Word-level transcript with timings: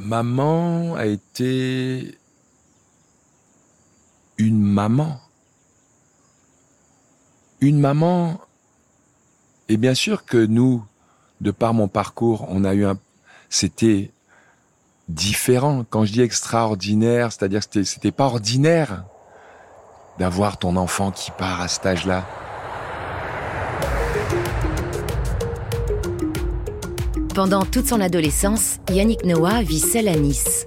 maman 0.00 0.94
a 0.96 1.06
été 1.06 2.18
une 4.38 4.60
maman. 4.60 5.20
Une 7.60 7.78
maman, 7.78 8.40
et 9.68 9.76
bien 9.76 9.94
sûr 9.94 10.24
que 10.24 10.38
nous, 10.38 10.82
de 11.40 11.50
par 11.50 11.74
mon 11.74 11.88
parcours, 11.88 12.46
on 12.48 12.64
a 12.64 12.74
eu 12.74 12.86
un, 12.86 12.98
c'était 13.50 14.10
différent. 15.08 15.84
Quand 15.88 16.04
je 16.04 16.12
dis 16.12 16.22
extraordinaire, 16.22 17.32
c'est-à-dire 17.32 17.68
que 17.68 17.82
c'était 17.84 18.12
pas 18.12 18.24
ordinaire 18.24 19.04
d'avoir 20.18 20.56
ton 20.56 20.76
enfant 20.76 21.10
qui 21.10 21.30
part 21.32 21.60
à 21.60 21.68
cet 21.68 21.84
âge-là. 21.84 22.24
Pendant 27.34 27.64
toute 27.64 27.86
son 27.86 28.00
adolescence, 28.00 28.78
Yannick 28.90 29.24
Noah 29.24 29.62
vit 29.62 29.78
seul 29.78 30.08
à 30.08 30.16
Nice. 30.16 30.66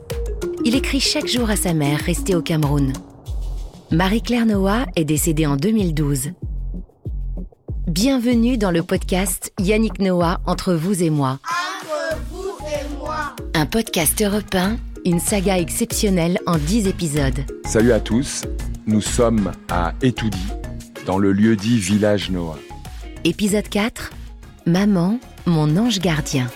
Il 0.64 0.76
écrit 0.76 1.02
chaque 1.02 1.28
jour 1.28 1.50
à 1.50 1.58
sa 1.58 1.74
mère 1.74 2.00
restée 2.00 2.36
au 2.36 2.42
Cameroun. 2.42 2.94
Marie-Claire 3.92 4.46
Noah 4.46 4.86
est 4.96 5.04
décédée 5.04 5.46
en 5.46 5.58
2012. 5.58 6.32
Bienvenue 7.88 8.58
dans 8.58 8.72
le 8.72 8.82
podcast 8.82 9.52
Yannick 9.60 10.00
Noah 10.00 10.40
entre 10.46 10.74
vous 10.74 11.04
et 11.04 11.10
moi. 11.10 11.40
Entre 11.44 12.18
vous 12.32 12.66
et 12.66 12.98
moi. 12.98 13.36
Un 13.54 13.66
podcast 13.66 14.22
européen, 14.22 14.78
une 15.06 15.20
saga 15.20 15.60
exceptionnelle 15.60 16.40
en 16.46 16.58
10 16.58 16.88
épisodes. 16.88 17.40
Salut 17.66 17.92
à 17.92 18.00
tous, 18.00 18.44
nous 18.88 19.02
sommes 19.02 19.52
à 19.70 19.94
Etoudi, 20.02 20.48
dans 21.06 21.18
le 21.18 21.34
lieu 21.34 21.58
dit 21.58 21.78
Village 21.78 22.32
Noah. 22.32 22.58
Épisode 23.26 23.68
4 23.68 24.12
Maman, 24.66 25.20
mon 25.46 25.76
ange 25.78 26.00
gardien. 26.00 26.50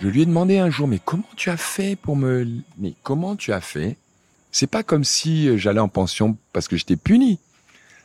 Je 0.00 0.08
lui 0.08 0.22
ai 0.22 0.26
demandé 0.26 0.58
un 0.58 0.70
jour, 0.70 0.88
mais 0.88 1.00
comment 1.04 1.28
tu 1.36 1.50
as 1.50 1.56
fait 1.56 1.96
pour 1.96 2.16
me... 2.16 2.46
Mais 2.78 2.94
comment 3.02 3.36
tu 3.36 3.52
as 3.52 3.60
fait? 3.60 3.96
C'est 4.50 4.66
pas 4.66 4.82
comme 4.82 5.04
si 5.04 5.56
j'allais 5.58 5.80
en 5.80 5.88
pension 5.88 6.36
parce 6.52 6.68
que 6.68 6.76
j'étais 6.76 6.96
puni. 6.96 7.38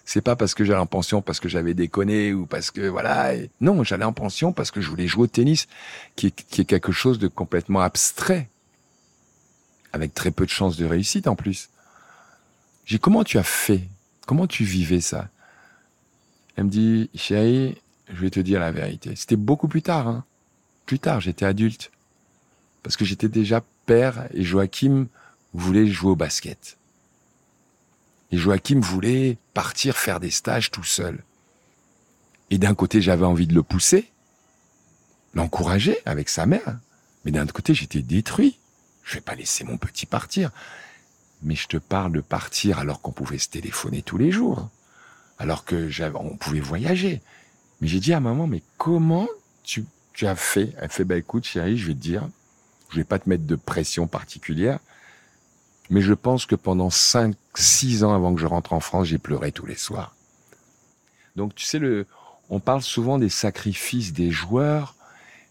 C'est 0.04 0.22
pas 0.22 0.36
parce 0.36 0.54
que 0.54 0.64
j'allais 0.64 0.80
en 0.80 0.86
pension 0.86 1.22
parce 1.22 1.40
que 1.40 1.50
j'avais 1.50 1.74
déconné 1.74 2.34
ou 2.34 2.46
parce 2.46 2.70
que 2.70 2.82
voilà. 2.82 3.34
Non, 3.60 3.84
j'allais 3.84 4.06
en 4.06 4.14
pension 4.14 4.52
parce 4.54 4.72
que 4.72 4.82
je 4.82 4.90
voulais 4.90 5.08
jouer 5.08 5.24
au 5.24 5.28
tennis, 5.28 5.68
qui 6.16 6.28
est, 6.28 6.66
quelque 6.66 6.92
chose 6.92 7.18
de 7.18 7.28
complètement 7.28 7.82
abstrait, 7.82 8.50
avec 9.94 10.14
très 10.14 10.32
peu 10.32 10.46
de 10.46 10.52
chances 10.52 10.78
de 10.78 10.86
réussite 10.86 11.28
en 11.28 11.36
plus. 11.36 11.70
J'ai 12.86 13.00
comment 13.00 13.24
tu 13.24 13.40
as 13.40 13.44
fait? 13.44 13.82
Comment 14.28 14.46
tu 14.46 14.64
vivais 14.64 15.02
ça? 15.02 15.30
Elle 16.56 16.66
me 16.66 16.70
dit, 16.70 17.10
chérie, 17.16 17.76
je 18.10 18.22
vais 18.22 18.30
te 18.30 18.40
dire 18.40 18.60
la 18.60 18.72
vérité. 18.72 19.16
C'était 19.16 19.36
beaucoup 19.36 19.68
plus 19.68 19.82
tard. 19.82 20.08
Hein. 20.08 20.26
Plus 20.86 21.00
tard, 21.00 21.22
j'étais 21.22 21.46
adulte. 21.46 21.92
Parce 22.84 22.98
que 22.98 23.06
j'étais 23.06 23.30
déjà 23.30 23.64
père 23.86 24.28
et 24.34 24.44
Joachim 24.44 25.08
voulait 25.54 25.88
jouer 25.88 26.12
au 26.12 26.16
basket. 26.16 26.78
Et 28.32 28.38
Joachim 28.38 28.80
voulait 28.80 29.38
partir 29.54 29.98
faire 29.98 30.20
des 30.20 30.32
stages 30.32 30.72
tout 30.72 30.84
seul. 30.84 31.24
Et 32.50 32.58
d'un 32.58 32.76
côté, 32.76 33.02
j'avais 33.02 33.26
envie 33.26 33.48
de 33.48 33.56
le 33.56 33.64
pousser, 33.64 34.12
l'encourager 35.34 35.98
avec 36.06 36.30
sa 36.30 36.46
mère. 36.46 36.80
Mais 37.24 37.32
d'un 37.32 37.44
autre 37.44 37.54
côté, 37.54 37.74
j'étais 37.74 38.02
détruit. 38.02 38.60
Je 39.04 39.16
vais 39.16 39.22
pas 39.22 39.36
laisser 39.36 39.64
mon 39.64 39.78
petit 39.78 40.06
partir. 40.06 40.52
Mais 41.42 41.56
je 41.56 41.68
te 41.68 41.78
parle 41.78 42.12
de 42.12 42.22
partir 42.22 42.80
alors 42.80 43.02
qu'on 43.02 43.12
pouvait 43.12 43.38
se 43.38 43.50
téléphoner 43.50 44.02
tous 44.02 44.18
les 44.18 44.32
jours. 44.32 44.70
Alors 45.38 45.66
que 45.66 45.90
on 46.16 46.38
pouvait 46.38 46.60
voyager. 46.60 47.22
Mais 47.86 47.90
j'ai 47.90 48.00
dit 48.00 48.14
à 48.14 48.20
maman, 48.20 48.48
mais 48.48 48.64
comment 48.80 49.28
tu, 49.62 49.86
tu 50.12 50.26
as 50.26 50.36
fait? 50.36 50.74
Elle 50.80 50.90
fait, 50.90 51.04
bah, 51.04 51.18
écoute, 51.18 51.46
chérie, 51.46 51.78
je 51.78 51.86
vais 51.86 51.94
te 51.94 52.00
dire, 52.00 52.28
je 52.90 52.96
vais 52.96 53.04
pas 53.04 53.20
te 53.20 53.30
mettre 53.30 53.46
de 53.46 53.56
pression 53.56 54.08
particulière. 54.08 54.80
Mais 55.92 56.02
je 56.02 56.14
pense 56.14 56.48
que 56.48 56.56
pendant 56.56 56.90
cinq, 56.90 57.36
six 57.54 58.04
ans 58.04 58.12
avant 58.12 58.34
que 58.34 58.42
je 58.42 58.48
rentre 58.48 58.74
en 58.74 58.80
France, 58.80 59.06
j'ai 59.06 59.20
pleuré 59.20 59.52
tous 59.52 59.68
les 59.68 59.76
soirs. 59.76 60.16
Donc, 61.36 61.54
tu 61.54 61.64
sais, 61.64 61.78
le, 61.78 62.08
on 62.50 62.60
parle 62.60 62.82
souvent 62.82 63.20
des 63.20 63.30
sacrifices 63.30 64.14
des 64.14 64.32
joueurs, 64.32 64.96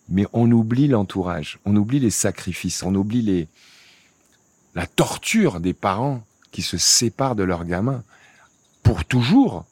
mais 0.09 0.27
on 0.33 0.51
oublie 0.51 0.89
l'entourage, 0.89 1.61
on 1.65 1.77
oublie 1.77 2.01
les 2.01 2.11
sacrifices, 2.11 2.83
on 2.83 2.97
oublie 2.97 3.23
les, 3.23 3.47
la 4.75 4.89
torture 4.89 5.61
des 5.61 5.73
parents 5.73 6.25
qui 6.51 6.63
se 6.63 6.79
séparent 6.79 7.37
de 7.37 7.45
leurs 7.45 7.65
gamins 7.65 8.03
pour 8.83 9.05
toujours, 9.05 9.67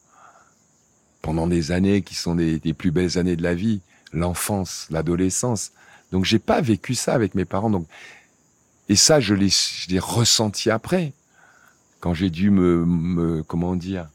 pendant 1.23 1.47
des 1.47 1.71
années 1.71 2.03
qui 2.03 2.13
sont 2.13 2.35
des, 2.35 2.59
plus 2.73 2.91
belles 2.91 3.17
années 3.17 3.37
de 3.37 3.41
la 3.41 3.55
vie, 3.55 3.81
l'enfance, 4.11 4.87
l'adolescence. 4.91 5.71
Donc, 6.11 6.25
j'ai 6.25 6.37
pas 6.37 6.61
vécu 6.61 6.93
ça 6.93 7.15
avec 7.15 7.33
mes 7.33 7.45
parents. 7.45 7.71
Donc, 7.71 7.87
et 8.89 8.95
ça, 8.95 9.19
je 9.19 9.33
l'ai, 9.33 9.49
je 9.49 9.89
l'ai 9.89 9.99
ressenti 9.99 10.69
après, 10.69 11.13
quand 12.01 12.13
j'ai 12.13 12.29
dû 12.29 12.51
me, 12.51 12.85
me, 12.85 13.41
comment 13.41 13.75
dire, 13.75 14.09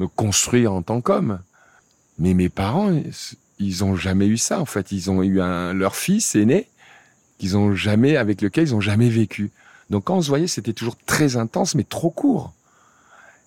me 0.00 0.08
construire 0.08 0.72
en 0.72 0.82
tant 0.82 1.00
qu'homme. 1.00 1.38
Mais 2.18 2.34
mes 2.34 2.48
parents, 2.48 2.92
ils 3.60 3.84
ont 3.84 3.94
jamais 3.94 4.26
eu 4.26 4.36
ça. 4.36 4.60
En 4.60 4.64
fait, 4.64 4.90
ils 4.90 5.12
ont 5.12 5.22
eu 5.22 5.40
un, 5.40 5.72
leur 5.72 5.94
fils 5.94 6.34
aîné, 6.34 6.68
qu'ils 7.38 7.56
ont 7.56 7.72
jamais, 7.72 8.16
avec 8.16 8.42
lequel 8.42 8.64
ils 8.64 8.74
ont 8.74 8.80
jamais 8.80 9.08
vécu. 9.08 9.52
Donc 9.90 10.04
quand 10.04 10.16
on 10.16 10.22
se 10.22 10.28
voyait, 10.28 10.48
c'était 10.48 10.72
toujours 10.72 10.96
très 11.06 11.36
intense, 11.36 11.76
mais 11.76 11.84
trop 11.84 12.10
court. 12.10 12.52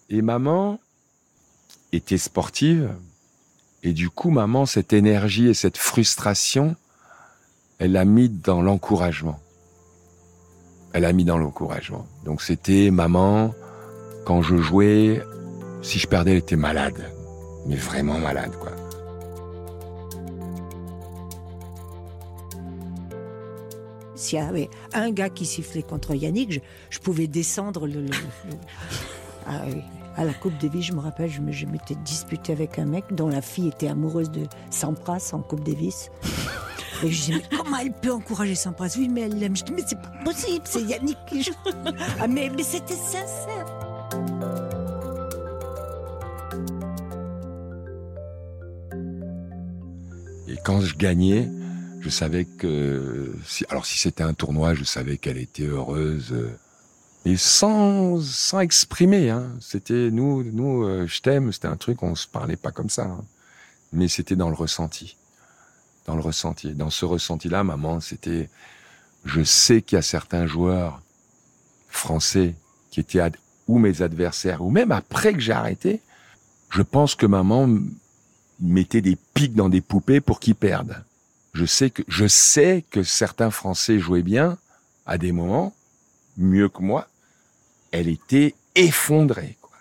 Et 0.09 0.21
maman 0.21 0.79
était 1.91 2.17
sportive, 2.17 2.89
et 3.83 3.93
du 3.93 4.09
coup, 4.09 4.29
maman, 4.29 4.65
cette 4.65 4.93
énergie 4.93 5.47
et 5.47 5.53
cette 5.53 5.77
frustration, 5.77 6.75
elle 7.79 7.93
l'a 7.93 8.05
mis 8.05 8.29
dans 8.29 8.61
l'encouragement 8.61 9.39
elle 10.93 11.05
a 11.05 11.13
mis 11.13 11.23
dans 11.23 11.37
l'encouragement. 11.37 12.05
Donc 12.25 12.41
c'était 12.41 12.91
maman, 12.91 13.53
quand 14.25 14.41
je 14.41 14.57
jouais, 14.57 15.21
si 15.81 15.99
je 15.99 16.07
perdais, 16.07 16.31
elle 16.31 16.37
était 16.39 16.57
malade. 16.57 17.01
Mais 17.65 17.77
vraiment 17.77 18.19
malade, 18.19 18.51
quoi. 18.59 18.71
S'il 24.15 24.37
y 24.37 24.41
avait 24.41 24.69
un 24.93 25.11
gars 25.11 25.29
qui 25.29 25.45
sifflait 25.45 25.81
contre 25.81 26.13
Yannick, 26.13 26.61
je, 26.89 26.99
pouvais 26.99 27.27
descendre 27.27 27.87
le, 27.87 28.01
le- 28.01 28.07
le- 28.07 28.57
Ah 29.47 29.61
oui. 29.67 29.81
À 30.17 30.25
la 30.25 30.33
Coupe 30.33 30.57
Davis, 30.59 30.85
je 30.85 30.93
me 30.93 30.99
rappelle, 30.99 31.29
je 31.29 31.41
me- 31.41 31.51
je 31.51 31.65
m'étais 31.65 31.95
disputé 31.95 32.51
avec 32.51 32.77
un 32.79 32.85
mec 32.85 33.05
dont 33.11 33.27
la 33.29 33.41
fille 33.41 33.69
était 33.69 33.87
amoureuse 33.87 34.29
de 34.29 34.43
Sampras 34.69 35.31
en 35.33 35.39
Coupe 35.41 35.63
Davis. 35.63 36.09
Et 37.03 37.09
je 37.09 37.19
disais, 37.25 37.33
mais 37.49 37.57
comment 37.57 37.77
elle 37.77 37.93
peut 37.93 38.11
encourager 38.11 38.53
Sampras? 38.55 38.93
Oui, 38.97 39.07
mais 39.09 39.21
elle 39.21 39.39
l'aime. 39.39 39.55
Je 39.55 39.63
dis, 39.63 39.71
mais 39.71 39.81
c'est 39.87 39.99
pas 39.99 40.11
possible, 40.23 40.61
c'est 40.65 40.83
Yannick 40.83 41.17
qui 41.27 41.41
joue. 41.43 41.51
Ah, 42.19 42.27
mais, 42.27 42.51
mais 42.55 42.61
c'était 42.63 42.93
sincère. 42.93 43.65
Et 50.47 50.57
quand 50.63 50.81
je 50.81 50.95
gagnais, 50.95 51.49
je 52.01 52.09
savais 52.09 52.45
que, 52.45 53.33
si, 53.45 53.65
alors 53.69 53.85
si 53.85 53.97
c'était 53.97 54.23
un 54.23 54.33
tournoi, 54.33 54.73
je 54.73 54.83
savais 54.83 55.17
qu'elle 55.17 55.37
était 55.37 55.65
heureuse. 55.65 56.35
Et 57.25 57.37
sans, 57.37 58.19
sans 58.21 58.59
exprimer, 58.61 59.29
hein. 59.29 59.51
C'était, 59.59 60.09
nous, 60.09 60.43
nous, 60.43 60.83
euh, 60.83 61.05
je 61.07 61.21
t'aime, 61.21 61.51
c'était 61.51 61.67
un 61.67 61.77
truc, 61.77 62.01
on 62.01 62.15
se 62.15 62.27
parlait 62.27 62.55
pas 62.55 62.71
comme 62.71 62.89
ça. 62.89 63.03
hein. 63.05 63.23
Mais 63.93 64.07
c'était 64.07 64.35
dans 64.35 64.49
le 64.49 64.55
ressenti. 64.55 65.17
Dans 66.07 66.15
le 66.15 66.21
ressenti. 66.21 66.73
Dans 66.73 66.89
ce 66.89 67.05
ressenti-là, 67.05 67.63
maman, 67.63 67.99
c'était, 67.99 68.49
je 69.23 69.43
sais 69.43 69.81
qu'il 69.81 69.97
y 69.97 69.99
a 69.99 70.01
certains 70.01 70.47
joueurs 70.47 71.01
français 71.89 72.55
qui 72.89 72.99
étaient 72.99 73.31
ou 73.67 73.77
mes 73.77 74.01
adversaires, 74.01 74.63
ou 74.63 74.71
même 74.71 74.91
après 74.91 75.33
que 75.33 75.39
j'ai 75.39 75.51
arrêté, 75.53 76.01
je 76.69 76.81
pense 76.81 77.15
que 77.15 77.25
maman 77.25 77.69
mettait 78.59 79.01
des 79.01 79.17
pics 79.33 79.55
dans 79.55 79.69
des 79.69 79.81
poupées 79.81 80.21
pour 80.21 80.39
qu'ils 80.39 80.55
perdent. 80.55 81.03
Je 81.53 81.65
sais 81.65 81.89
que, 81.89 82.01
je 82.07 82.27
sais 82.27 82.83
que 82.89 83.03
certains 83.03 83.51
Français 83.51 83.99
jouaient 83.99 84.23
bien 84.23 84.57
à 85.05 85.17
des 85.17 85.31
moments, 85.31 85.73
mieux 86.37 86.69
que 86.69 86.81
moi. 86.81 87.07
Elle 87.91 88.07
était 88.07 88.55
effondrée, 88.75 89.57
quoi. 89.61 89.77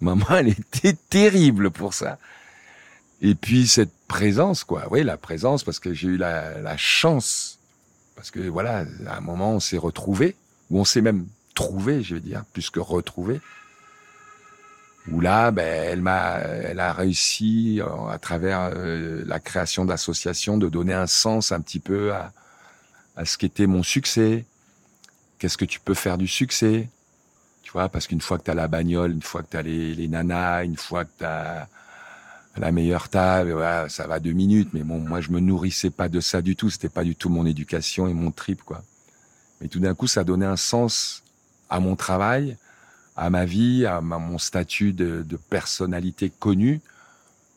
Maman, 0.00 0.26
elle 0.30 0.48
était 0.48 0.96
terrible 1.10 1.70
pour 1.70 1.94
ça. 1.94 2.18
Et 3.22 3.34
puis 3.34 3.68
cette 3.68 3.92
présence, 4.08 4.64
quoi. 4.64 4.86
Oui, 4.90 5.02
la 5.02 5.16
présence, 5.16 5.64
parce 5.64 5.78
que 5.78 5.94
j'ai 5.94 6.08
eu 6.08 6.16
la, 6.16 6.58
la 6.60 6.76
chance, 6.76 7.58
parce 8.16 8.30
que 8.30 8.40
voilà, 8.40 8.84
à 9.06 9.16
un 9.16 9.20
moment 9.20 9.52
on 9.52 9.60
s'est 9.60 9.78
retrouvés, 9.78 10.36
ou 10.70 10.80
on 10.80 10.84
s'est 10.84 11.00
même 11.00 11.26
trouvé, 11.54 12.02
je 12.02 12.14
veux 12.14 12.20
dire, 12.20 12.44
plus 12.52 12.70
que 12.70 12.80
retrouvé. 12.80 13.40
Où 15.10 15.20
là, 15.20 15.50
ben, 15.50 15.90
elle 15.90 16.00
m'a, 16.00 16.38
elle 16.38 16.80
a 16.80 16.92
réussi 16.92 17.80
euh, 17.80 18.08
à 18.08 18.18
travers 18.18 18.70
euh, 18.74 19.22
la 19.26 19.38
création 19.38 19.84
d'associations 19.84 20.56
de 20.56 20.68
donner 20.70 20.94
un 20.94 21.06
sens 21.06 21.52
un 21.52 21.60
petit 21.60 21.78
peu 21.78 22.14
à, 22.14 22.32
à 23.14 23.26
ce 23.26 23.36
qu'était 23.36 23.66
mon 23.66 23.82
succès. 23.82 24.46
Qu'est-ce 25.38 25.58
que 25.58 25.66
tu 25.66 25.78
peux 25.78 25.94
faire 25.94 26.16
du 26.16 26.26
succès? 26.26 26.88
Parce 27.74 28.06
qu'une 28.06 28.20
fois 28.20 28.38
que 28.38 28.44
tu 28.44 28.50
as 28.50 28.54
la 28.54 28.68
bagnole, 28.68 29.12
une 29.12 29.22
fois 29.22 29.42
que 29.42 29.50
tu 29.50 29.56
as 29.56 29.62
les, 29.62 29.94
les 29.94 30.08
nanas, 30.08 30.64
une 30.64 30.76
fois 30.76 31.04
que 31.04 31.10
tu 31.18 31.24
as 31.24 31.68
la 32.56 32.70
meilleure 32.70 33.08
table, 33.08 33.56
ça 33.88 34.06
va 34.06 34.20
deux 34.20 34.32
minutes, 34.32 34.70
mais 34.72 34.84
bon, 34.84 35.00
moi 35.00 35.20
je 35.20 35.30
me 35.30 35.40
nourrissais 35.40 35.90
pas 35.90 36.08
de 36.08 36.20
ça 36.20 36.40
du 36.40 36.54
tout, 36.54 36.70
c'était 36.70 36.88
pas 36.88 37.02
du 37.02 37.16
tout 37.16 37.28
mon 37.28 37.46
éducation 37.46 38.06
et 38.06 38.14
mon 38.14 38.30
trip, 38.30 38.62
quoi. 38.62 38.82
Mais 39.60 39.68
tout 39.68 39.80
d'un 39.80 39.94
coup, 39.94 40.06
ça 40.06 40.24
donnait 40.24 40.46
un 40.46 40.56
sens 40.56 41.22
à 41.68 41.80
mon 41.80 41.96
travail, 41.96 42.56
à 43.16 43.30
ma 43.30 43.44
vie, 43.44 43.86
à 43.86 44.00
mon 44.00 44.38
statut 44.38 44.92
de, 44.92 45.24
de 45.26 45.36
personnalité 45.36 46.30
connue, 46.30 46.80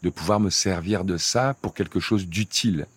de 0.03 0.09
pouvoir 0.09 0.39
me 0.39 0.49
servir 0.49 1.03
de 1.03 1.17
ça 1.17 1.55
pour 1.61 1.73
quelque 1.73 1.99
chose 1.99 2.27
d'utile. 2.27 2.87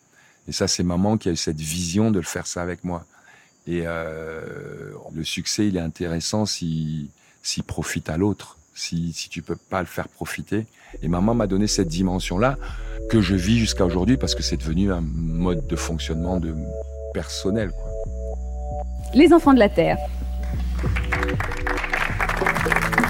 Et 0.49 0.53
ça, 0.53 0.69
c'est 0.69 0.83
maman 0.83 1.19
qui 1.19 1.29
a 1.29 1.33
eu 1.33 1.37
cette 1.37 1.61
vision 1.61 2.11
de 2.11 2.19
le 2.19 2.25
faire 2.25 2.47
ça 2.47 2.63
avec 2.63 2.85
moi. 2.85 3.05
Et 3.67 3.83
euh, 3.87 4.41
le 5.15 5.25
succès, 5.25 5.69
il 5.69 5.77
est 5.77 5.81
intéressant 5.81 6.47
s'il 6.47 7.09
si, 7.43 7.63
profite 7.63 8.09
à 8.09 8.17
l'autre, 8.17 8.57
si, 8.75 9.13
si 9.13 9.29
tu 9.29 9.43
peux 9.43 9.57
pas 9.57 9.81
le 9.81 9.87
faire 9.87 10.09
profiter. 10.09 10.67
Et 11.03 11.09
maman 11.09 11.35
m'a 11.35 11.47
donné 11.47 11.67
cette 11.67 11.89
dimension-là 11.89 12.57
que 13.11 13.21
je 13.21 13.35
vis 13.35 13.59
jusqu'à 13.59 13.85
aujourd'hui 13.85 14.17
parce 14.17 14.35
que 14.35 14.43
c'est 14.43 14.57
devenu 14.57 14.93
un 14.93 15.01
mode 15.01 15.67
de 15.67 15.77
fonctionnement 15.77 16.39
de 16.39 16.55
personnel. 17.13 17.71
Quoi. 17.71 17.91
Les 19.15 19.33
enfants 19.33 19.53
de 19.53 19.59
la 19.59 19.69
Terre. 19.69 19.99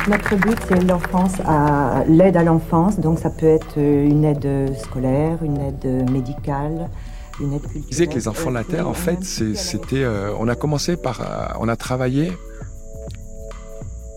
Notre 0.08 0.34
but, 0.36 0.58
c'est 0.66 0.82
l'enfance, 0.82 1.34
à 1.44 2.04
l'aide 2.08 2.36
à 2.36 2.42
l'enfance. 2.42 2.98
Donc, 2.98 3.18
ça 3.18 3.30
peut 3.30 3.46
être 3.46 3.78
une 3.78 4.24
aide 4.24 4.74
scolaire, 4.78 5.38
une 5.44 5.60
aide 5.60 6.10
médicale, 6.10 6.88
Je 7.40 7.78
disais 7.88 8.06
que 8.06 8.14
les 8.14 8.28
enfants 8.28 8.50
de 8.50 8.54
la 8.54 8.64
Terre, 8.64 8.86
en 8.86 8.94
fait, 8.94 9.24
c'était. 9.24 10.02
Euh, 10.04 10.34
on 10.38 10.48
a 10.48 10.54
commencé 10.54 10.96
par. 10.96 11.20
Euh, 11.20 11.58
on 11.60 11.68
a 11.68 11.76
travaillé 11.76 12.32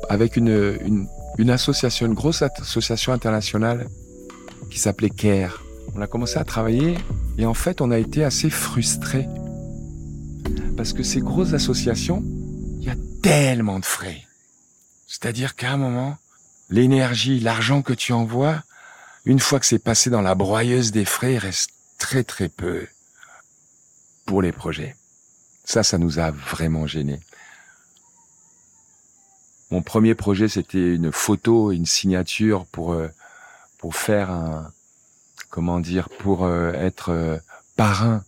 avec 0.10 0.36
une, 0.36 0.78
une, 0.86 1.08
une, 1.38 1.50
association, 1.50 2.06
une 2.06 2.14
grosse 2.14 2.42
association 2.42 3.14
internationale 3.14 3.88
qui 4.70 4.80
s'appelait 4.80 5.10
CARE. 5.10 5.64
On 5.96 6.02
a 6.02 6.08
commencé 6.08 6.38
à 6.38 6.44
travailler 6.44 6.96
et 7.38 7.46
en 7.46 7.54
fait, 7.54 7.80
on 7.80 7.92
a 7.92 7.98
été 7.98 8.24
assez 8.24 8.50
frustrés. 8.50 9.28
Parce 10.75 10.92
que 10.92 11.04
ces 11.04 11.22
grosses 11.22 11.54
associations, 11.54 12.24
il 12.80 12.88
y 12.88 12.90
a 12.90 12.96
tellement 13.22 13.80
de 13.80 13.86
frais. 13.86 14.22
C'est-à-dire 15.08 15.56
qu'à 15.56 15.72
un 15.72 15.78
moment, 15.78 16.18
l'énergie, 16.70 17.40
l'argent 17.40 17.81
que 17.81 17.94
tu 17.94 18.12
envoies, 18.12 18.62
une 19.25 19.40
fois 19.40 19.60
que 19.60 19.66
c'est 19.66 19.80
passé 19.80 20.10
dans 20.10 20.22
la 20.22 20.36
broyeuse 20.36 20.92
des 20.92 21.06
frais, 21.06 21.34
il 21.34 21.38
reste 21.38 21.70
très 21.98 22.24
très 22.24 22.50
peu 22.50 22.86
pour 24.25 24.42
les 24.42 24.52
projets. 24.52 24.96
Ça, 25.64 25.84
ça 25.84 25.98
nous 25.98 26.20
a 26.20 26.31
vraiment 26.31 26.88
gênés. 26.88 27.20
Mon 29.72 29.81
premier 29.81 30.14
projet, 30.14 30.48
c'était 30.48 30.96
une 30.96 31.12
photo, 31.12 31.72
une 31.72 31.86
signature 31.86 32.66
pour 32.68 32.94
euh, 32.94 33.08
pour 33.80 33.96
faire 33.96 34.30
un 34.30 34.72
comment 35.54 35.80
dire, 35.80 36.10
pour 36.10 36.46
euh, 36.46 36.72
être 36.74 37.10
euh, 37.10 37.38
parrain 37.75 38.24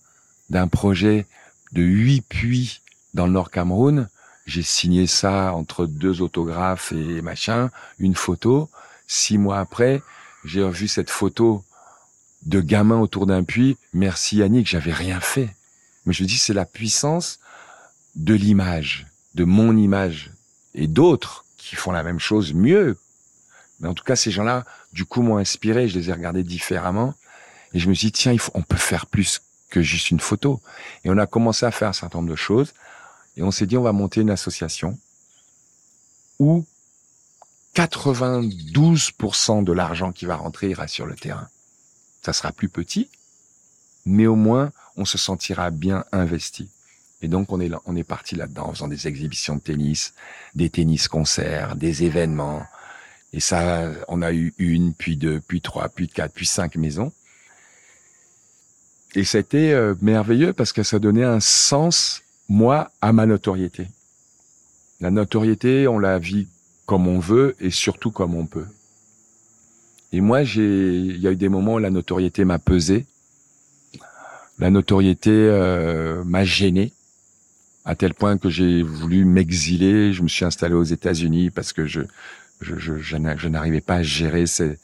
d'un 0.52 0.68
projet 0.68 1.26
de 1.72 1.82
huit 1.82 2.22
puits 2.22 2.82
dans 3.16 3.26
le 3.26 3.32
Nord 3.32 3.50
Cameroun. 3.50 4.10
J'ai 4.46 4.62
signé 4.62 5.08
ça 5.08 5.52
entre 5.56 5.88
deux 5.88 6.22
autographes 6.22 6.92
et 6.92 7.24
machin, 7.24 7.72
une 7.98 8.14
photo. 8.14 8.70
Six 9.08 9.40
mois 9.40 9.58
après, 9.58 10.04
j'ai 10.44 10.62
revu 10.62 10.88
cette 10.88 11.10
photo 11.10 11.64
de 12.46 12.62
gamin 12.62 13.00
autour 13.00 13.26
d'un 13.26 13.44
puits. 13.44 13.78
Merci 13.92 14.38
Yannick, 14.38 14.68
j'avais 14.68 14.94
rien 14.94 15.20
fait. 15.20 15.50
Mais 16.06 16.14
je 16.14 16.24
dis, 16.24 16.38
c'est 16.38 16.54
la 16.54 16.66
puissance 16.66 17.40
de 18.16 18.34
l'image, 18.34 19.08
de 19.34 19.44
mon 19.44 19.76
image 19.76 20.32
et 20.74 20.88
d'autres 20.88 21.46
qui 21.58 21.76
font 21.76 21.92
la 21.92 22.04
même 22.04 22.20
chose 22.20 22.54
mieux. 22.54 22.98
Mais 23.80 23.88
en 23.88 23.94
tout 23.94 24.04
cas, 24.04 24.16
ces 24.16 24.32
gens-là, 24.32 24.66
du 24.94 25.06
coup, 25.06 25.22
m'ont 25.22 25.38
inspiré. 25.38 25.88
Je 25.88 25.98
les 25.98 26.10
ai 26.10 26.14
regardés 26.14 26.44
différemment. 26.44 27.14
Et 27.74 27.80
je 27.80 27.90
me 27.90 27.94
suis 27.94 28.08
dit, 28.08 28.12
tiens, 28.14 28.32
il 28.32 28.40
faut, 28.40 28.52
on 28.54 28.62
peut 28.62 28.78
faire 28.78 29.08
plus 29.08 29.42
que 29.70 29.82
juste 29.82 30.12
une 30.12 30.20
photo. 30.20 30.62
Et 31.04 31.10
on 31.10 31.18
a 31.18 31.28
commencé 31.28 31.66
à 31.66 31.72
faire 31.72 31.90
un 31.90 31.94
certain 31.94 32.20
nombre 32.20 32.30
de 32.30 32.36
choses. 32.36 32.74
Et 33.36 33.44
on 33.44 33.52
s'est 33.52 33.66
dit, 33.66 33.78
on 33.78 33.82
va 33.82 33.92
monter 33.92 34.22
une 34.22 34.30
association 34.30 34.98
où 36.40 36.66
92% 37.76 39.64
de 39.64 39.74
l'argent 39.74 40.12
qui 40.12 40.26
va 40.26 40.36
rentrer 40.38 40.70
ira 40.70 40.88
sur 40.88 41.06
le 41.06 41.16
terrain. 41.16 41.50
Ça 42.22 42.34
sera 42.34 42.52
plus 42.52 42.70
petit, 42.70 43.10
mais 44.06 44.28
au 44.28 44.36
moins, 44.36 44.72
on 44.96 45.06
se 45.06 45.18
sentira 45.18 45.72
bien 45.72 46.06
investi. 46.12 46.70
Et 47.22 47.28
donc, 47.28 47.52
on 47.52 47.60
est 47.60 47.70
là, 47.70 47.82
on 47.86 47.96
est 47.96 48.04
parti 48.04 48.36
là-dedans, 48.36 48.68
en 48.68 48.74
faisant 48.74 48.88
des 48.88 49.08
exhibitions 49.08 49.56
de 49.56 49.62
tennis, 49.62 50.14
des 50.54 50.70
tennis-concerts, 50.70 51.76
des 51.76 52.04
événements. 52.04 52.64
Et 53.34 53.40
ça, 53.40 53.92
on 54.08 54.22
a 54.22 54.32
eu 54.32 54.54
une, 54.58 54.94
puis 54.94 55.18
deux, 55.18 55.40
puis 55.40 55.62
trois, 55.62 55.90
puis 55.90 56.08
quatre, 56.08 56.34
puis 56.34 56.46
cinq 56.46 56.76
maisons. 56.76 57.12
Et 59.16 59.24
ça 59.24 59.38
a 59.38 59.42
été 59.42 59.74
euh, 59.74 59.96
merveilleux 60.02 60.54
parce 60.54 60.74
que 60.74 60.84
ça 60.84 61.00
donnait 61.00 61.24
un 61.24 61.40
sens 61.40 62.22
moi, 62.48 62.92
à 63.02 63.12
ma 63.14 63.26
notoriété. 63.26 63.88
La 65.02 65.12
notoriété, 65.12 65.88
on 65.88 66.00
la 66.00 66.20
vit 66.20 66.48
comme 66.86 67.08
on 67.08 67.20
veut 67.20 67.56
et 67.60 67.72
surtout 67.72 68.12
comme 68.12 68.36
on 68.36 68.46
peut. 68.46 68.68
Et 70.12 70.22
moi, 70.22 70.44
j'ai, 70.44 70.98
il 70.98 71.18
y 71.20 71.28
a 71.28 71.32
eu 71.32 71.36
des 71.36 71.50
moments 71.50 71.76
où 71.76 71.80
la 71.80 71.90
notoriété 71.90 72.46
m'a 72.46 72.60
pesé. 72.60 73.06
La 74.58 74.70
notoriété 74.70 75.32
euh, 75.32 76.24
m'a 76.24 76.46
gêné 76.46 76.94
à 77.84 77.96
tel 77.96 78.14
point 78.14 78.38
que 78.38 78.50
j'ai 78.50 78.82
voulu 78.84 79.26
m'exiler. 79.26 80.14
Je 80.14 80.24
me 80.24 80.28
suis 80.28 80.46
installé 80.46 80.74
aux 80.74 80.84
États-Unis 80.84 81.52
parce 81.52 81.74
que 81.74 81.86
je, 81.86 82.02
je, 82.62 82.78
je, 82.78 82.98
je 82.98 83.48
n'arrivais 83.48 83.82
pas 83.82 83.96
à 83.96 84.04
gérer 84.04 84.48
ces, 84.48 84.78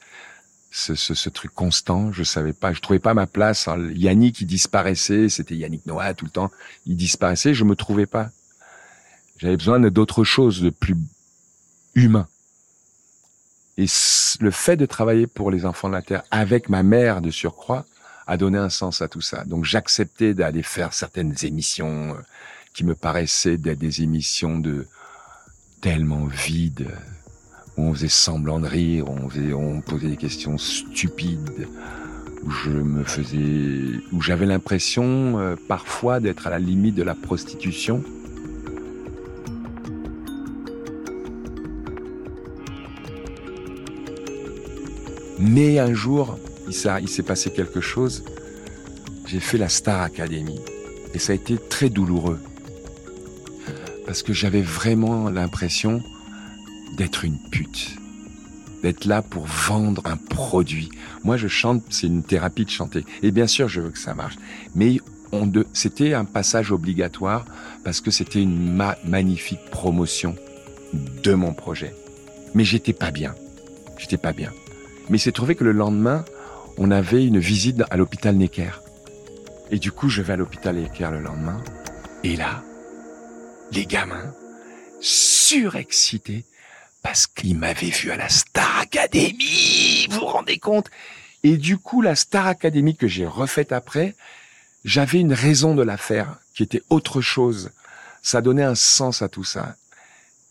ce, 0.70 0.94
ce, 0.94 1.28
truc 1.28 1.52
constant. 1.54 2.12
Je 2.12 2.22
savais 2.22 2.52
pas, 2.52 2.72
je 2.72 2.80
trouvais 2.80 2.98
pas 2.98 3.14
ma 3.14 3.26
place. 3.26 3.68
Yannick, 3.94 4.40
il 4.40 4.46
disparaissait. 4.46 5.28
C'était 5.28 5.56
Yannick 5.56 5.86
Noah 5.86 6.14
tout 6.14 6.24
le 6.24 6.30
temps. 6.30 6.50
Il 6.86 6.96
disparaissait. 6.96 7.54
Je 7.54 7.64
me 7.64 7.76
trouvais 7.76 8.06
pas. 8.06 8.30
J'avais 9.38 9.56
besoin 9.56 9.80
d'autre 9.80 10.24
chose, 10.24 10.62
de 10.62 10.70
plus 10.70 10.96
humain. 11.94 12.26
Et 13.76 13.86
le 14.40 14.50
fait 14.50 14.76
de 14.76 14.86
travailler 14.86 15.26
pour 15.26 15.50
les 15.50 15.66
enfants 15.66 15.88
de 15.88 15.94
la 15.94 16.02
Terre 16.02 16.22
avec 16.30 16.68
ma 16.68 16.82
mère 16.82 17.20
de 17.20 17.30
surcroît 17.30 17.84
a 18.26 18.36
donné 18.36 18.58
un 18.58 18.70
sens 18.70 19.02
à 19.02 19.08
tout 19.08 19.20
ça. 19.20 19.44
Donc 19.44 19.64
j'acceptais 19.64 20.34
d'aller 20.34 20.62
faire 20.62 20.92
certaines 20.92 21.34
émissions 21.42 22.14
euh, 22.14 22.20
qui 22.74 22.84
me 22.84 22.94
paraissaient 22.94 23.56
des 23.56 24.02
émissions 24.02 24.58
de 24.58 24.86
tellement 25.80 26.26
vides 26.26 26.88
où 27.76 27.82
on 27.82 27.94
faisait 27.94 28.08
semblant 28.08 28.60
de 28.60 28.66
rire, 28.66 29.08
on, 29.08 29.28
faisait, 29.28 29.52
on 29.52 29.80
posait 29.80 30.08
des 30.08 30.16
questions 30.16 30.58
stupides, 30.58 31.68
où 32.42 32.50
je 32.50 32.70
me 32.70 33.04
faisais, 33.04 34.00
où 34.12 34.20
j'avais 34.20 34.46
l'impression 34.46 35.38
euh, 35.38 35.56
parfois 35.68 36.20
d'être 36.20 36.46
à 36.46 36.50
la 36.50 36.58
limite 36.58 36.94
de 36.94 37.02
la 37.02 37.14
prostitution. 37.14 38.02
Mais 45.38 45.78
un 45.78 45.94
jour, 45.94 46.38
il 46.68 47.08
s'est 47.08 47.22
passé 47.22 47.50
quelque 47.50 47.80
chose. 47.80 48.24
J'ai 49.26 49.40
fait 49.40 49.58
la 49.58 49.68
Star 49.68 50.02
Academy. 50.02 50.60
Et 51.14 51.18
ça 51.18 51.32
a 51.32 51.36
été 51.36 51.58
très 51.58 51.90
douloureux. 51.90 52.40
Parce 54.06 54.22
que 54.22 54.32
j'avais 54.32 54.62
vraiment 54.62 55.30
l'impression 55.30 56.02
d'être 56.96 57.24
une 57.24 57.38
pute, 57.50 57.96
d'être 58.82 59.04
là 59.04 59.22
pour 59.22 59.46
vendre 59.46 60.02
un 60.04 60.16
produit. 60.16 60.90
Moi, 61.24 61.36
je 61.36 61.48
chante, 61.48 61.82
c'est 61.90 62.06
une 62.06 62.22
thérapie 62.22 62.64
de 62.64 62.70
chanter. 62.70 63.04
Et 63.22 63.30
bien 63.30 63.46
sûr, 63.46 63.68
je 63.68 63.80
veux 63.80 63.90
que 63.90 63.98
ça 63.98 64.14
marche. 64.14 64.36
Mais 64.74 64.98
c'était 65.72 66.14
un 66.14 66.24
passage 66.24 66.72
obligatoire 66.72 67.44
parce 67.84 68.00
que 68.00 68.10
c'était 68.10 68.42
une 68.42 68.76
magnifique 69.04 69.64
promotion 69.70 70.36
de 70.92 71.34
mon 71.34 71.54
projet. 71.54 71.94
Mais 72.54 72.64
j'étais 72.64 72.92
pas 72.92 73.10
bien. 73.10 73.34
J'étais 73.98 74.18
pas 74.18 74.32
bien. 74.32 74.50
Mais 75.08 75.18
c'est 75.18 75.32
trouvé 75.32 75.54
que 75.54 75.64
le 75.64 75.72
lendemain, 75.72 76.24
on 76.84 76.90
avait 76.90 77.24
une 77.24 77.38
visite 77.38 77.80
à 77.90 77.96
l'hôpital 77.96 78.34
Necker. 78.34 78.72
Et 79.70 79.78
du 79.78 79.92
coup, 79.92 80.08
je 80.08 80.20
vais 80.20 80.32
à 80.32 80.36
l'hôpital 80.36 80.74
Necker 80.74 81.10
le 81.12 81.20
lendemain. 81.20 81.62
Et 82.24 82.34
là, 82.34 82.64
les 83.70 83.86
gamins, 83.86 84.34
surexcités, 85.00 86.44
parce 87.00 87.28
qu'il 87.28 87.56
m'avait 87.56 87.90
vu 87.90 88.10
à 88.10 88.16
la 88.16 88.28
Star 88.28 88.80
Academy, 88.80 90.08
vous 90.10 90.18
vous 90.18 90.26
rendez 90.26 90.58
compte? 90.58 90.90
Et 91.44 91.56
du 91.56 91.78
coup, 91.78 92.02
la 92.02 92.16
Star 92.16 92.48
Academy 92.48 92.96
que 92.96 93.06
j'ai 93.06 93.26
refaite 93.26 93.70
après, 93.70 94.16
j'avais 94.84 95.20
une 95.20 95.34
raison 95.34 95.76
de 95.76 95.84
la 95.84 95.96
faire, 95.96 96.40
qui 96.52 96.64
était 96.64 96.82
autre 96.90 97.20
chose. 97.20 97.70
Ça 98.22 98.42
donnait 98.42 98.64
un 98.64 98.74
sens 98.74 99.22
à 99.22 99.28
tout 99.28 99.44
ça. 99.44 99.76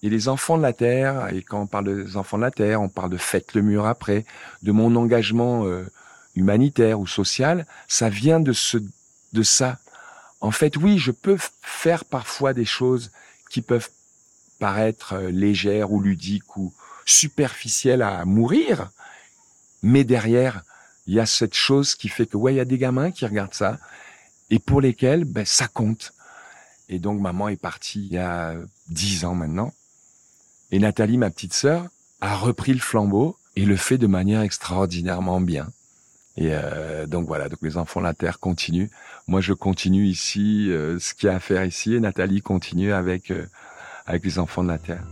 Et 0.01 0.09
les 0.09 0.29
enfants 0.29 0.57
de 0.57 0.63
la 0.63 0.71
Terre, 0.71 1.27
et 1.33 1.41
quand 1.41 1.59
on 1.59 1.67
parle 1.67 2.05
des 2.05 2.15
enfants 2.15 2.37
de 2.37 2.43
la 2.43 2.51
Terre, 2.51 2.81
on 2.81 2.87
parle 2.87 3.09
de 3.09 3.17
Faites 3.17 3.53
le 3.53 3.63
mur 3.63 3.85
après, 3.85 4.23
de 4.63 4.71
mon 4.71 4.95
engagement 4.95 5.65
euh, 5.65 5.85
humanitaire 6.35 6.99
ou 6.99 7.07
social, 7.07 7.65
ça 7.87 8.09
vient 8.09 8.39
de 8.39 8.53
ce, 8.53 8.77
de 9.33 9.43
ça. 9.43 9.79
En 10.39 10.51
fait, 10.51 10.77
oui, 10.77 10.97
je 10.97 11.11
peux 11.11 11.37
faire 11.61 12.05
parfois 12.05 12.53
des 12.53 12.65
choses 12.65 13.11
qui 13.49 13.61
peuvent 13.61 13.89
paraître 14.59 15.13
euh, 15.13 15.31
légère 15.31 15.91
ou 15.91 16.01
ludique 16.01 16.55
ou 16.57 16.73
superficielle 17.05 18.01
à 18.01 18.25
mourir, 18.25 18.89
mais 19.83 20.03
derrière, 20.03 20.63
il 21.07 21.15
y 21.15 21.19
a 21.19 21.25
cette 21.25 21.55
chose 21.55 21.95
qui 21.95 22.07
fait 22.07 22.27
que 22.27 22.37
ouais, 22.37 22.53
il 22.53 22.57
y 22.57 22.61
a 22.61 22.65
des 22.65 22.77
gamins 22.77 23.11
qui 23.11 23.25
regardent 23.25 23.53
ça 23.53 23.79
et 24.49 24.59
pour 24.59 24.81
lesquels 24.81 25.25
ben 25.25 25.45
ça 25.45 25.67
compte. 25.67 26.13
Et 26.89 26.99
donc 26.99 27.19
maman 27.19 27.49
est 27.49 27.61
partie 27.61 28.05
il 28.05 28.13
y 28.13 28.17
a 28.17 28.55
dix 28.87 29.25
ans 29.25 29.33
maintenant. 29.33 29.73
Et 30.71 30.79
Nathalie, 30.79 31.17
ma 31.17 31.29
petite 31.29 31.53
sœur, 31.53 31.87
a 32.21 32.35
repris 32.35 32.73
le 32.73 32.79
flambeau 32.79 33.37
et 33.55 33.65
le 33.65 33.75
fait 33.75 33.97
de 33.97 34.07
manière 34.07 34.41
extraordinairement 34.41 35.41
bien. 35.41 35.67
Et 36.41 36.49
euh, 36.53 37.05
donc 37.05 37.27
voilà, 37.27 37.49
donc 37.49 37.59
les 37.61 37.77
enfants 37.77 37.99
de 37.99 38.05
la 38.05 38.15
terre 38.15 38.39
continuent. 38.39 38.89
Moi, 39.27 39.41
je 39.41 39.53
continue 39.53 40.07
ici 40.07 40.71
euh, 40.71 40.97
ce 40.97 41.13
qu'il 41.13 41.27
y 41.27 41.29
a 41.29 41.35
à 41.35 41.39
faire 41.39 41.63
ici, 41.63 41.93
et 41.93 41.99
Nathalie 41.99 42.41
continue 42.41 42.93
avec 42.93 43.29
euh, 43.29 43.45
avec 44.07 44.25
les 44.25 44.39
enfants 44.39 44.63
de 44.63 44.69
la 44.69 44.79
terre. 44.79 45.03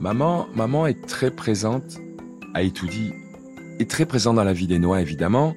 Maman, 0.00 0.48
maman 0.54 0.86
est 0.86 1.06
très 1.06 1.30
présente 1.30 1.98
à 2.54 2.62
Etoudi, 2.62 3.12
est 3.78 3.90
très 3.90 4.06
présente 4.06 4.36
dans 4.36 4.44
la 4.44 4.54
vie 4.54 4.66
des 4.66 4.78
Noix 4.78 5.02
évidemment, 5.02 5.54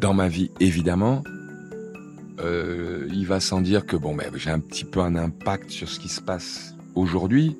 dans 0.00 0.14
ma 0.14 0.28
vie 0.28 0.50
évidemment. 0.58 1.22
Il 2.44 3.24
va 3.26 3.38
sans 3.38 3.60
dire 3.60 3.86
que 3.86 3.94
bon, 3.94 4.16
ben, 4.16 4.28
j'ai 4.34 4.50
un 4.50 4.58
petit 4.58 4.84
peu 4.84 5.00
un 5.00 5.14
impact 5.14 5.70
sur 5.70 5.88
ce 5.88 6.00
qui 6.00 6.08
se 6.08 6.20
passe 6.20 6.74
aujourd'hui, 6.96 7.56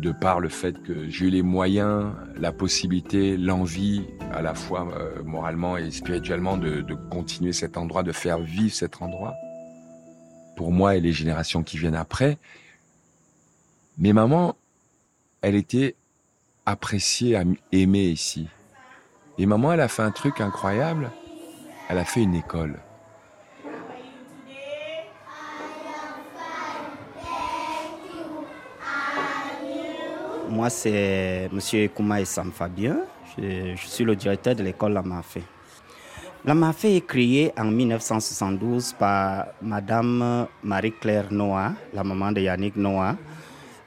de 0.00 0.12
par 0.12 0.40
le 0.40 0.48
fait 0.48 0.82
que 0.82 1.08
j'ai 1.08 1.26
eu 1.26 1.30
les 1.30 1.42
moyens, 1.42 2.12
la 2.36 2.52
possibilité, 2.52 3.36
l'envie, 3.36 4.06
à 4.32 4.40
la 4.40 4.54
fois 4.54 4.88
euh, 4.96 5.22
moralement 5.22 5.76
et 5.76 5.90
spirituellement, 5.90 6.56
de, 6.56 6.80
de 6.80 6.94
continuer 6.94 7.52
cet 7.52 7.76
endroit, 7.76 8.02
de 8.02 8.12
faire 8.12 8.38
vivre 8.38 8.74
cet 8.74 9.02
endroit. 9.02 9.34
Pour 10.56 10.72
moi 10.72 10.96
et 10.96 11.00
les 11.00 11.12
générations 11.12 11.62
qui 11.62 11.78
viennent 11.78 11.94
après. 11.94 12.38
Mais 13.98 14.12
maman, 14.12 14.56
elle 15.42 15.54
était 15.54 15.94
appréciée, 16.66 17.38
aimée 17.72 18.06
ici. 18.06 18.48
Et 19.38 19.46
maman, 19.46 19.72
elle 19.72 19.80
a 19.80 19.88
fait 19.88 20.02
un 20.02 20.10
truc 20.10 20.40
incroyable. 20.40 21.10
Elle 21.88 21.98
a 21.98 22.04
fait 22.04 22.22
une 22.22 22.34
école. 22.34 22.78
Moi, 30.50 30.68
c'est 30.68 31.48
M. 31.52 31.88
Kouma 31.94 32.24
Sam 32.24 32.50
Fabien. 32.50 32.96
Je, 33.38 33.76
suis 33.76 34.02
le 34.02 34.16
directeur 34.16 34.56
de 34.56 34.64
l'école 34.64 34.94
Lamafé. 34.94 35.42
Lamafé 36.44 36.96
est 36.96 37.06
créée 37.06 37.52
en 37.56 37.66
1972 37.66 38.94
par 38.98 39.46
Madame 39.62 40.48
Marie-Claire 40.64 41.28
Noah, 41.30 41.72
la 41.94 42.02
maman 42.02 42.32
de 42.32 42.40
Yannick 42.40 42.74
Noah. 42.74 43.14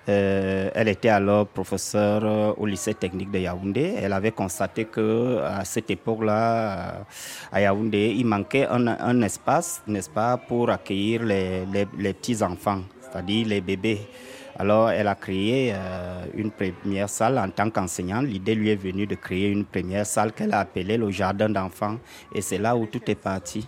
Euh, 0.08 0.70
elle 0.74 0.88
était 0.88 1.10
alors 1.10 1.48
professeure 1.48 2.58
au 2.58 2.66
lycée 2.66 2.94
technique 2.94 3.32
de 3.32 3.40
Yaoundé. 3.40 3.96
Elle 4.02 4.14
avait 4.14 4.32
constaté 4.32 4.86
que 4.86 5.40
à 5.44 5.66
cette 5.66 5.92
époque-là, 5.92 7.06
à 7.52 7.62
Yaoundé, 7.62 8.16
il 8.18 8.26
manquait 8.26 8.68
un, 8.68 8.88
un 8.88 9.22
espace, 9.22 9.82
n'est-ce 9.86 10.10
pas, 10.10 10.38
pour 10.38 10.70
accueillir 10.70 11.24
les 11.24 12.14
petits 12.14 12.42
enfants, 12.42 12.84
c'est-à-dire 13.02 13.48
les 13.48 13.60
bébés. 13.60 14.08
Alors, 14.58 14.92
elle 14.92 15.08
a 15.08 15.16
créé 15.16 15.74
euh, 15.74 16.26
une 16.36 16.52
première 16.52 17.10
salle 17.10 17.40
en 17.40 17.50
tant 17.50 17.70
qu'enseignante. 17.70 18.26
L'idée 18.26 18.54
lui 18.54 18.70
est 18.70 18.76
venue 18.76 19.08
de 19.08 19.16
créer 19.16 19.50
une 19.50 19.66
première 19.66 20.06
salle 20.06 20.32
qu'elle 20.32 20.54
a 20.54 20.60
appelée 20.60 20.98
le 20.98 21.10
jardin 21.10 21.50
d'enfants. 21.50 21.98
Et 22.36 22.42
c'est 22.42 22.60
là 22.60 22.76
où 22.76 22.86
tout 22.86 23.02
est 23.10 23.16
parti. 23.16 23.68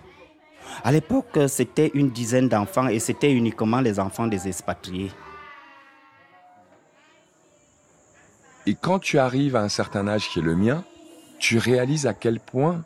À 0.83 0.91
l'époque, 0.91 1.39
c'était 1.47 1.91
une 1.93 2.11
dizaine 2.11 2.49
d'enfants 2.49 2.87
et 2.87 2.99
c'était 2.99 3.31
uniquement 3.31 3.81
les 3.81 3.99
enfants 3.99 4.27
des 4.27 4.47
expatriés. 4.47 5.11
Et 8.67 8.75
quand 8.75 8.99
tu 8.99 9.19
arrives 9.19 9.55
à 9.55 9.61
un 9.61 9.69
certain 9.69 10.07
âge 10.07 10.29
qui 10.29 10.39
est 10.39 10.43
le 10.43 10.55
mien, 10.55 10.83
tu 11.39 11.57
réalises 11.57 12.07
à 12.07 12.13
quel 12.13 12.39
point 12.39 12.83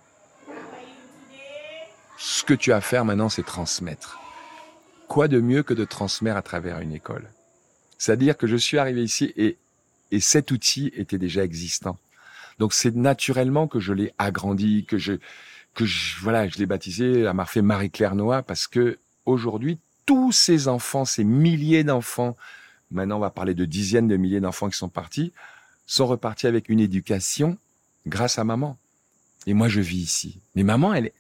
ce 2.17 2.43
que 2.43 2.53
tu 2.53 2.73
as 2.73 2.77
à 2.77 2.81
faire 2.81 3.05
maintenant, 3.05 3.29
c'est 3.29 3.45
transmettre. 3.45 4.19
Quoi 5.07 5.29
de 5.29 5.39
mieux 5.39 5.63
que 5.63 5.73
de 5.73 5.85
transmettre 5.85 6.35
à 6.35 6.41
travers 6.41 6.79
une 6.79 6.93
école? 6.93 7.29
C'est-à-dire 7.99 8.37
que 8.37 8.47
je 8.47 8.55
suis 8.55 8.79
arrivé 8.79 9.03
ici 9.03 9.31
et, 9.37 9.57
et 10.11 10.19
cet 10.19 10.49
outil 10.49 10.91
était 10.95 11.19
déjà 11.19 11.43
existant. 11.43 11.99
Donc 12.57 12.73
c'est 12.73 12.95
naturellement 12.95 13.67
que 13.67 13.79
je 13.79 13.93
l'ai 13.93 14.11
agrandi, 14.17 14.85
que 14.85 14.97
je, 14.97 15.13
que 15.75 15.85
je, 15.85 16.19
voilà, 16.21 16.47
je 16.47 16.57
l'ai 16.57 16.65
baptisé, 16.65 17.27
à 17.27 17.33
m'a 17.33 17.45
fait 17.45 17.61
Marie-Claire 17.61 18.15
Noah 18.15 18.41
parce 18.41 18.65
que 18.67 18.97
aujourd'hui, 19.25 19.77
tous 20.05 20.31
ces 20.31 20.67
enfants, 20.67 21.05
ces 21.05 21.23
milliers 21.23 21.83
d'enfants, 21.83 22.35
maintenant 22.89 23.17
on 23.17 23.21
va 23.21 23.29
parler 23.29 23.53
de 23.53 23.65
dizaines 23.65 24.07
de 24.07 24.17
milliers 24.17 24.39
d'enfants 24.39 24.69
qui 24.69 24.77
sont 24.77 24.89
partis, 24.89 25.31
sont 25.85 26.07
repartis 26.07 26.47
avec 26.47 26.69
une 26.69 26.79
éducation 26.79 27.57
grâce 28.07 28.39
à 28.39 28.43
maman. 28.43 28.77
Et 29.45 29.53
moi, 29.53 29.67
je 29.67 29.81
vis 29.81 30.01
ici. 30.01 30.39
Mais 30.55 30.63
maman, 30.63 30.93
elle, 30.93 31.11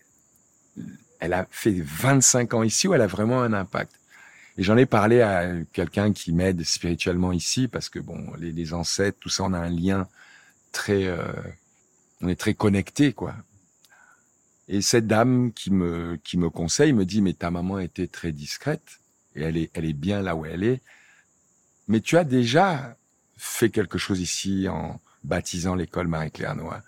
elle 1.19 1.33
a 1.33 1.47
fait 1.49 1.75
25 1.79 2.53
ans 2.53 2.63
ici 2.63 2.87
où 2.87 2.93
elle 2.93 3.01
a 3.01 3.07
vraiment 3.07 3.41
un 3.41 3.53
impact. 3.53 3.98
Et 4.59 4.63
j'en 4.63 4.75
ai 4.75 4.85
parlé 4.85 5.21
à 5.21 5.53
quelqu'un 5.71 6.11
qui 6.11 6.33
m'aide 6.33 6.65
spirituellement 6.65 7.31
ici 7.31 7.69
parce 7.69 7.87
que 7.87 7.97
bon, 7.97 8.33
les, 8.37 8.51
les, 8.51 8.73
ancêtres, 8.73 9.17
tout 9.21 9.29
ça, 9.29 9.43
on 9.45 9.53
a 9.53 9.57
un 9.57 9.69
lien 9.69 10.05
très, 10.73 11.05
euh, 11.05 11.31
on 12.19 12.27
est 12.27 12.35
très 12.35 12.55
connectés, 12.55 13.13
quoi. 13.13 13.35
Et 14.67 14.81
cette 14.81 15.07
dame 15.07 15.53
qui 15.53 15.71
me, 15.71 16.19
qui 16.25 16.37
me 16.37 16.49
conseille 16.49 16.91
me 16.91 17.05
dit, 17.05 17.21
mais 17.21 17.31
ta 17.31 17.51
maman 17.51 17.79
était 17.79 18.07
très 18.07 18.33
discrète 18.33 18.99
et 19.33 19.43
elle 19.43 19.55
est, 19.55 19.71
elle 19.75 19.85
est 19.85 19.93
bien 19.93 20.21
là 20.21 20.35
où 20.35 20.45
elle 20.45 20.65
est. 20.65 20.81
Mais 21.87 22.01
tu 22.01 22.17
as 22.17 22.25
déjà 22.25 22.97
fait 23.37 23.69
quelque 23.69 23.97
chose 23.97 24.19
ici 24.19 24.67
en 24.67 24.99
baptisant 25.23 25.73
l'école 25.73 26.09
Marie-Claire 26.09 26.57
Noah. 26.57 26.83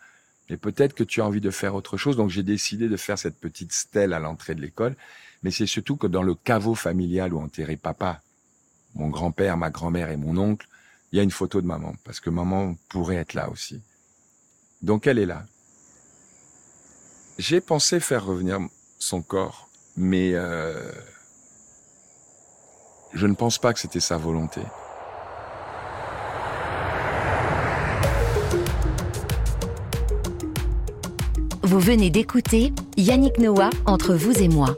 Et 0.51 0.57
peut-être 0.57 0.93
que 0.93 1.05
tu 1.05 1.21
as 1.21 1.25
envie 1.25 1.39
de 1.39 1.49
faire 1.49 1.75
autre 1.75 1.95
chose. 1.95 2.17
Donc 2.17 2.29
j'ai 2.29 2.43
décidé 2.43 2.89
de 2.89 2.97
faire 2.97 3.17
cette 3.17 3.39
petite 3.39 3.71
stèle 3.71 4.11
à 4.11 4.19
l'entrée 4.19 4.53
de 4.53 4.61
l'école. 4.61 4.95
Mais 5.43 5.49
c'est 5.49 5.65
surtout 5.65 5.95
que 5.95 6.07
dans 6.07 6.23
le 6.23 6.35
caveau 6.35 6.75
familial 6.75 7.33
où 7.33 7.39
enterré 7.39 7.77
papa, 7.77 8.21
mon 8.93 9.07
grand-père, 9.07 9.55
ma 9.55 9.69
grand-mère 9.69 10.09
et 10.09 10.17
mon 10.17 10.37
oncle, 10.37 10.67
il 11.11 11.17
y 11.17 11.19
a 11.19 11.23
une 11.23 11.31
photo 11.31 11.61
de 11.61 11.67
maman. 11.67 11.95
Parce 12.03 12.19
que 12.19 12.29
maman 12.29 12.75
pourrait 12.89 13.15
être 13.15 13.33
là 13.33 13.49
aussi. 13.49 13.81
Donc 14.81 15.07
elle 15.07 15.19
est 15.19 15.25
là. 15.25 15.45
J'ai 17.39 17.61
pensé 17.61 18.01
faire 18.01 18.25
revenir 18.25 18.59
son 18.99 19.21
corps. 19.21 19.69
Mais 19.95 20.31
euh, 20.33 20.91
je 23.13 23.25
ne 23.25 23.35
pense 23.35 23.57
pas 23.57 23.73
que 23.73 23.79
c'était 23.79 24.01
sa 24.01 24.17
volonté. 24.17 24.61
Vous 31.63 31.79
venez 31.79 32.09
d'écouter 32.09 32.73
Yannick 32.97 33.37
Noah 33.37 33.69
entre 33.85 34.15
vous 34.15 34.31
et 34.31 34.47
moi. 34.47 34.75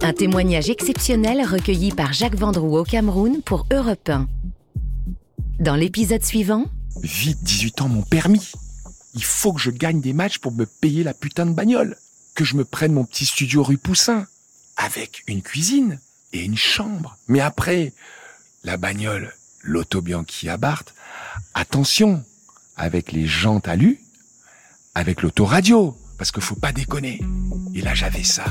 Un 0.00 0.14
témoignage 0.14 0.70
exceptionnel 0.70 1.44
recueilli 1.44 1.92
par 1.92 2.14
Jacques 2.14 2.36
Vendroux 2.36 2.78
au 2.78 2.84
Cameroun 2.84 3.42
pour 3.42 3.66
Europe 3.70 4.08
1. 4.08 4.26
Dans 5.60 5.76
l'épisode 5.76 6.24
suivant. 6.24 6.64
Vite, 7.02 7.42
18 7.42 7.82
ans, 7.82 7.88
mon 7.90 8.00
permis. 8.00 8.50
Il 9.14 9.22
faut 9.22 9.52
que 9.52 9.60
je 9.60 9.70
gagne 9.70 10.00
des 10.00 10.14
matchs 10.14 10.38
pour 10.38 10.52
me 10.52 10.64
payer 10.64 11.04
la 11.04 11.12
putain 11.12 11.44
de 11.44 11.52
bagnole. 11.52 11.96
Que 12.34 12.44
je 12.44 12.56
me 12.56 12.64
prenne 12.64 12.92
mon 12.92 13.04
petit 13.04 13.26
studio 13.26 13.62
rue 13.62 13.76
Poussin. 13.76 14.26
Avec 14.78 15.24
une 15.26 15.42
cuisine 15.42 16.00
et 16.32 16.42
une 16.42 16.56
chambre. 16.56 17.18
Mais 17.28 17.40
après, 17.40 17.92
la 18.64 18.78
bagnole, 18.78 19.34
l'auto 19.62 20.00
Bianchi 20.00 20.48
à. 20.48 20.58
Attention, 21.52 22.24
avec 22.76 23.12
les 23.12 23.26
jantes 23.26 23.68
alu, 23.68 24.00
avec 24.94 25.20
l'autoradio 25.20 25.94
parce 26.22 26.30
qu'il 26.30 26.42
faut 26.44 26.54
pas 26.54 26.70
déconner. 26.70 27.20
Et 27.74 27.80
là, 27.80 27.94
j'avais 27.94 28.22
ça. 28.22 28.44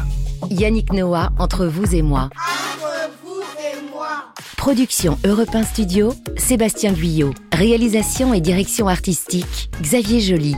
Yannick 0.49 0.91
Noah, 0.91 1.31
entre 1.39 1.67
vous 1.67 1.95
et 1.95 2.01
moi. 2.01 2.23
Entre 2.25 3.09
vous 3.23 3.39
et 3.61 3.89
moi. 3.89 4.33
Production 4.57 5.17
Europe 5.23 5.55
1 5.55 5.63
Studio, 5.63 6.13
Sébastien 6.35 6.91
Guyot. 6.91 7.33
Réalisation 7.53 8.33
et 8.33 8.41
direction 8.41 8.89
artistique, 8.89 9.69
Xavier 9.81 10.19
Joly. 10.19 10.57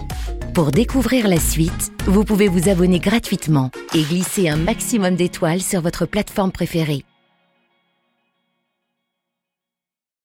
Pour 0.55 0.71
découvrir 0.71 1.27
la 1.27 1.39
suite, 1.39 1.91
vous 2.07 2.23
pouvez 2.23 2.47
vous 2.47 2.67
abonner 2.67 2.97
gratuitement 2.97 3.69
et 3.93 4.01
glisser 4.01 4.49
un 4.49 4.57
maximum 4.57 5.15
d'étoiles 5.15 5.61
sur 5.61 5.81
votre 5.81 6.07
plateforme 6.07 6.51
préférée. 6.51 7.05